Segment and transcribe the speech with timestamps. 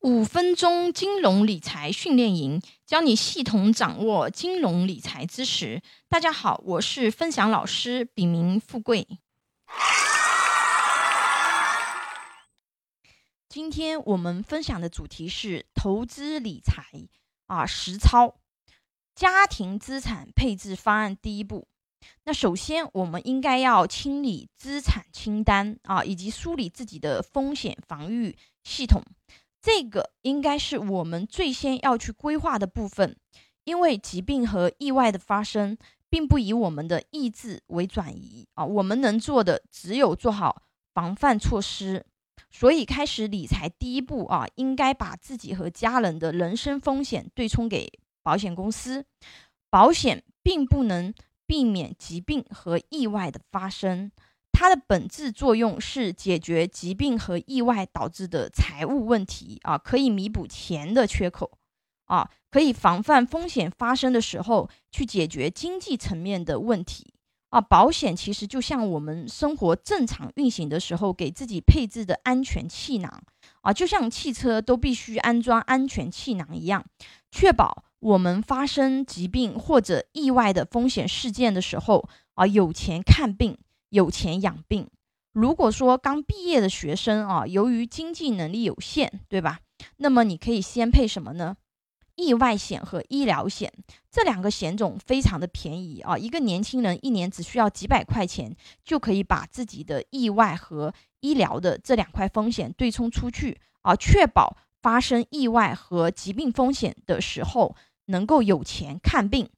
[0.00, 5.82] 五分钟金融理财训练营，教你系统掌握金融理财知识。
[6.08, 9.06] 大家好，我是分享老师，笔名富贵。
[13.46, 16.82] 今天我们分享的主题是投资理财
[17.46, 18.40] 啊实操，
[19.14, 21.68] 家庭资产配置方案第一步。
[22.24, 29.04] 那首先，我们应该要清理资产清单啊，以及梳理自己的风险防御系统。
[29.62, 33.16] 这个应该是我们最先要去规划的部分，
[33.64, 35.76] 因为疾病和意外的发生，
[36.08, 38.64] 并不以我们的意志为转移啊。
[38.64, 40.62] 我们能做的只有做好
[40.94, 42.06] 防范措施。
[42.50, 47.92] 所以，开始理财第一步啊，应该把自己和家人的人身风险对冲给
[48.22, 49.04] 保险公司。
[49.68, 51.14] 保险并不能
[51.46, 54.10] 避免疾病和意外的发生。
[54.60, 61.52] 它的本质作用是解决疾病和意外导致的财务问题啊，可以弥补钱的缺口
[62.04, 67.14] 啊，可以防范风险发生的时候去解决经济层面的问题
[67.48, 67.58] 啊。
[67.58, 73.22] 保险其实就像我们生活正常运行的时候给自己配置的安全气囊
[73.62, 76.84] 啊，就像汽车都必须安装安全气囊一样，
[77.30, 83.56] 确保我们发生疾病或者意外的风险事件的时候啊，有钱看病。
[83.90, 84.88] 有钱养病。
[85.32, 89.60] 如果说刚毕业的学生啊，由于经济能力有限，对吧？
[89.98, 91.56] 那么你可以先配什么呢？
[92.16, 93.72] 意外险和医疗险
[94.10, 109.48] 这两个险种非常的便宜啊，一个年轻人一年只需要几百块钱，就可以把自己的意外和医疗的这两块风险对冲出去啊，确保发生意外和疾病风险的时候能够有钱看病。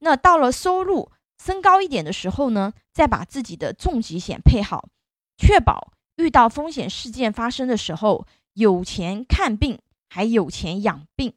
[0.00, 1.10] 那到了收入。
[1.36, 4.88] 升高一点的时候呢，再把自己的重疾险配好，
[5.36, 11.34] 确保遇到风险事件发生的时候有钱看病，还有钱养病。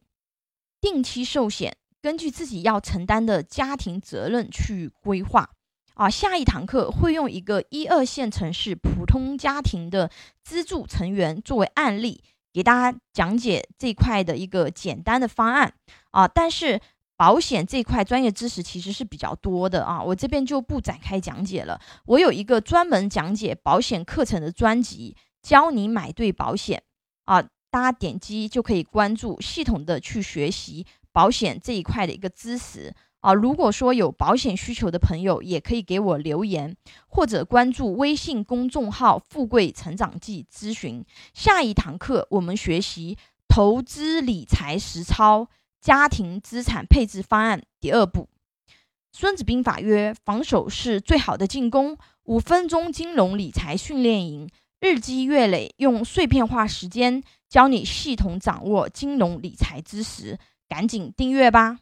[0.80, 5.50] 定期寿险，根据自己要承担的家庭责任去规划。
[5.94, 10.10] 啊，下一堂课会用一个一二线城市普通家庭的
[10.44, 12.22] 资助成员作为案例，
[12.52, 15.74] 给大家讲解这块的一个简单的方案。
[16.12, 16.80] 啊，但是。
[17.18, 21.80] 保险这块专业知识其实是比较多的啊，我这边就不展开讲解了。
[22.06, 26.80] 我有一个专门讲解保险课程的专辑，教你买对保险
[27.24, 27.42] 啊，
[27.72, 33.34] 大家点击就可以关注，系统的去学习保险这一块的一个知识啊。
[33.34, 36.76] 如果说有保险需求的朋友，也可以给我留言，
[37.08, 41.04] 或者关注微信公众号“富贵成长记”咨询。
[41.34, 43.18] 下一堂课我们学习
[43.48, 45.48] 投资理财实操。
[45.80, 48.28] 家庭资产配置方案第二步，
[49.12, 54.50] 《孙子兵法》曰：“防守是最好的进攻。”五分钟金融理财训练营，
[54.80, 61.78] 日积月累，用碎片化时间教你系统掌握金融理财知识，赶紧订阅吧！